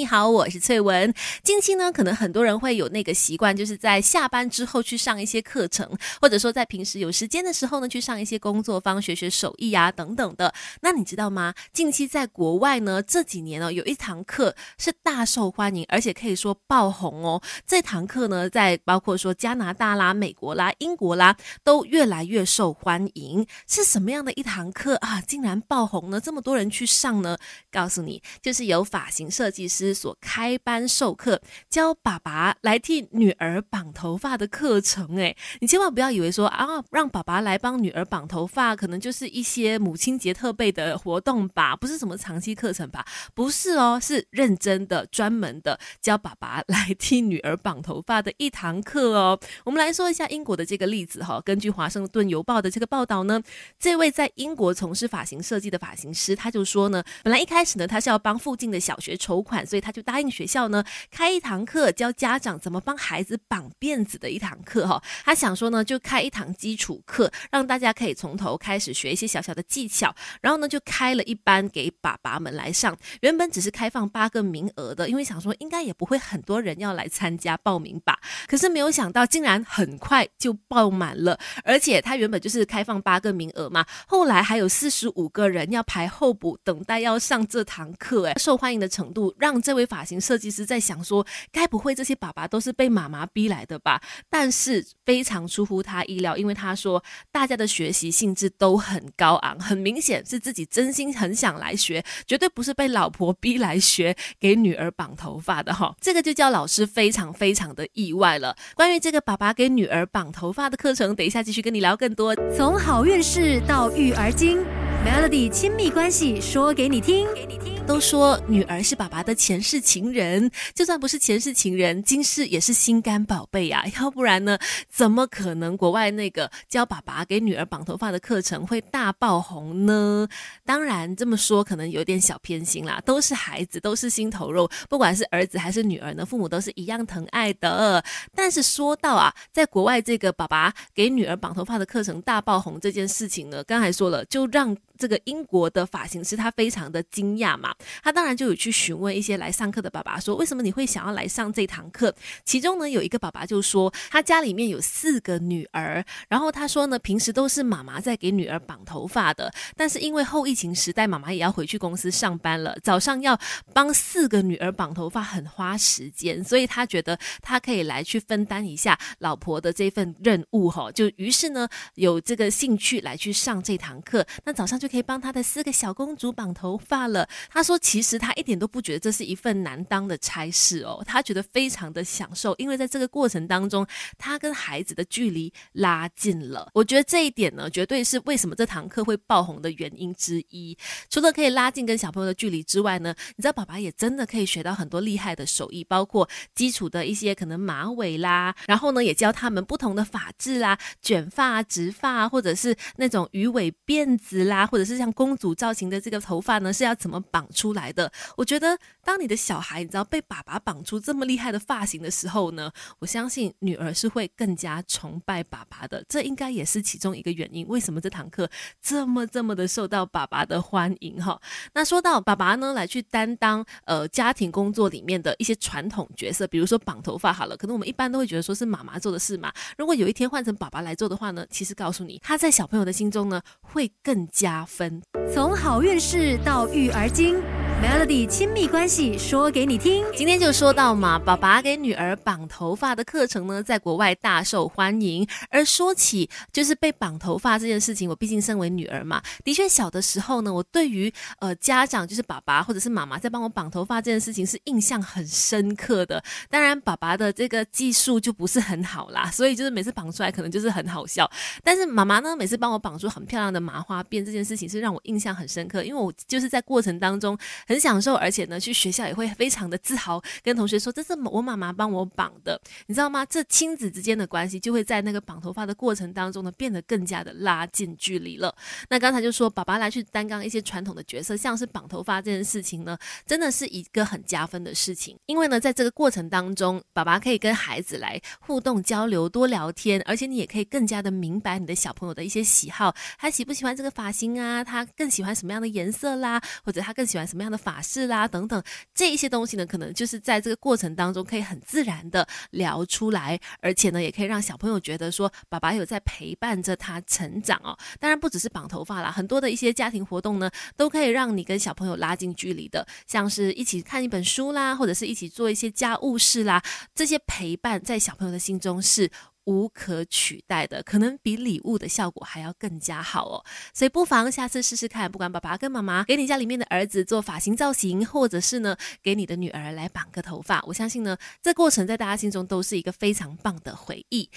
[0.00, 1.12] 你好，我是翠文。
[1.42, 5.86] 近期呢，可能很多人会有那个习惯，就是在下班之后去上一些课程，
[6.22, 10.54] 或者说在平时有时间的时候呢，去上一些工作坊，学学手艺啊等等的。
[10.80, 11.52] 那你知道吗？
[11.74, 17.42] 近期在国外呢，这几年呢，有一堂课是大受欢迎，而且可以说爆红哦。
[17.66, 23.46] 这堂课呢，在包括说加拿大啦、美国啦、英国啦，都越来越受欢迎。
[23.68, 25.20] 是什么样的一堂课啊？
[25.20, 26.18] 竟然爆红呢？
[26.18, 27.36] 这么多人去上呢？
[27.70, 29.89] 告诉你，就是有发型设计师。
[29.92, 35.18] 所开班授课，教爸爸来替女儿绑头发的课程。
[35.18, 43.06] 哎，你千万不要以为说啊，让爸爸来帮女儿绑头发，可能就是一些母亲节特备的活动吧，不是什么长期课程吧？
[43.34, 49.38] 不是哦，是认真的、专门的教爸爸来替女儿绑头发的一堂课哦。
[49.64, 51.40] 我们来说一下英国的这个例子哈。
[51.44, 53.40] 根据华盛顿邮报的这个报道呢，
[53.78, 59.60] 这位在英国从事发型设计的发型师，他就说呢，本来一开始呢，他是要帮附近的小学筹款。
[59.70, 65.02] 所以他就答应学校呢开一堂课教家长怎么帮孩子绑辫子的一堂课哈。
[65.24, 70.14] 他想说呢就开一堂基础课，让大家可以从头开始学一些小小的技巧。
[70.40, 72.96] 然后呢就开了一班给爸爸们来上。
[73.20, 78.18] 原本只是开放八个名额的，因为想说应该也不会很多人要来参加报名吧。
[78.48, 89.60] 可是没有想到竟然很快就爆满了，而且他原本就是开放八个名额嘛，后来还有四十五个人要排候补等待要上这堂课，哎，受欢迎的程度让。
[89.60, 94.02] 这这位发型设计师在想说，该不会这些爸爸都是被妈妈逼来的吧？
[94.28, 105.94] 但是非常出乎他意料，因为他说大家的学习兴致都很高昂，很明显是自己真心很想来学，绝对不是被老婆逼来学给女儿绑头发的哈。
[106.02, 108.56] 这个就叫老师非常非常的意外了。
[108.74, 112.34] 关于这个爸爸给女儿绑头发的课程，等一下继续跟你聊更多。
[112.56, 114.58] 从好运事到育儿经
[115.06, 116.74] ，Melody 亲密关系说。
[116.80, 117.69] 给你听。
[117.90, 123.84] 都说女儿是爸爸的前世情人，就算不是前世情人，今世也是心肝宝贝呀。
[123.98, 124.56] 要不然呢，
[124.88, 130.28] 怎么可能国外那个教爸爸给女儿绑头发的课程会大爆红呢？
[130.64, 138.04] 当然这么说可能有点小偏心啦，都是孩子，都是心头肉，不管是儿子还是女儿呢，父母都是一样疼爱的。
[138.36, 147.74] 但是说到啊，在国外这个爸爸给女儿绑头发的课程大爆红这件事情呢，刚才说了，就让这个英国的发型师他非常的惊讶嘛。
[148.04, 152.14] 他当然就有去询问一些来上课的爸爸，说为什么你会想要来上这堂课？
[152.44, 163.38] 其中呢，有一个爸爸就说，他家里面有四个女儿，然后他说呢，平时都是妈妈在给女儿绑头发的，但是因为后疫情时代，妈妈也要回去公司上班了，早上要
[163.72, 177.28] 帮四个女儿绑头发很花时间，所以他觉得他可以来去分担一下老婆的这份任务哈，就于是呢，有这个兴趣来去上这堂课，那早上就可以帮他的四个小公主绑头发了。
[177.50, 177.78] 他说。
[177.90, 183.86] 其实他一点都不觉得这是一份难当的差事哦，他觉得非常的享受，因为在这个过程当中，
[184.16, 186.70] 他跟孩子的距离拉近了。
[186.74, 190.76] 我觉得这一点呢，绝对是为什么这堂课会爆红的原因之一。
[191.08, 207.46] 除了可以拉近跟小朋友的距离之外呢，你知道爸爸也真的可以学到很多厉害的手艺，包括基础的一些可能马尾啦，然后呢也教他们不同的发质啦，卷发、直发，或者是那种鱼尾辫子啦，或只是像公主造型的这个头发呢，是要怎么绑。
[207.52, 208.78] 出来的，我觉得
[209.10, 216.00] 当你的小孩，你知道被爸爸绑出这么厉害的发型的时候呢，我相信女儿是会更加崇拜爸爸的。
[216.08, 217.66] 这应该也是其中一个原因。
[217.66, 218.48] 为什么这堂课
[218.80, 221.20] 这么这么的受到爸爸的欢迎？
[221.20, 221.40] 哈，
[221.72, 229.52] 那说到爸爸呢，来去担当呃家庭工作里面的一些传统角色，比如说绑头发，好了，可能我们一般都会觉得说是妈妈做的事嘛。
[229.76, 235.02] 如果有一天换成爸爸来做的话呢，其实告诉你，他在小朋友的心中呢会更加分。
[235.34, 237.42] 从好运事到育儿经。
[237.82, 245.26] Melody 亲密关系说给你听，今天就说到嘛，爸爸给女儿绑头发的课程呢，在国外大受欢迎。
[245.48, 256.22] 而说起就是被绑头发这件事情，我毕竟身为女儿嘛，的确小的时候呢，我对于呃家长就是爸爸或者是妈妈在帮我绑头发这件事情是印象很深刻的。
[256.50, 261.28] 当然，爸爸的这个技术就不是很好啦， 所以就是每次绑出来可能就是很好笑。
[261.64, 267.38] 但是妈妈呢，每次帮我绑出很漂亮的麻花辫这件事情，是让我印象很深刻，因为我就是在过程当中。
[267.70, 273.24] 很享受，而且呢，去学校也会非常的自豪，跟同学说这是我妈妈帮我绑的，你知道吗？
[273.26, 278.52] 这亲子之间的关系就会在那个绑头发的过程当中呢，变得更加的拉近距离了。
[278.88, 294.64] 那刚才就说，爸爸来去担当一些传统的角色，像是绑头发这件事情呢，真的是一个很加分的事情，因为呢，在这个过程当中，爸爸可以跟孩子来互动交流，多聊天，而且你也可以更加的明白你的小朋友的一些喜好，他喜不喜欢这个发型啊？
[294.64, 296.42] 他更喜欢什么样的颜色啦？
[296.64, 297.59] 或者他更喜欢什么样的？
[297.60, 298.62] 法式啦等等，
[298.94, 307.76] 这一些东西呢，可能就是在这个过程当中可以很自然的聊出来，而且呢，也可以让小朋友觉得说爸爸有在陪伴着他成长哦。
[307.98, 316.62] 当然不只是绑头发啦，很多的一些家庭活动呢，都可以让你跟小朋友拉近距离的，像是一起看一本书啦，或者是一起做一些家务事啦，
[316.94, 319.10] 这些陪伴在小朋友的心中是。
[319.50, 323.44] 无可取代的，可能比礼物的效果还要更加好哦。
[323.74, 334.30] 所以不妨下次试试看，不管爸爸跟妈妈给你家里面的儿子做发型造型，或者是呢给你的女儿来绑个头发，我相信呢这过程在大家心中都是一个非常棒的回忆。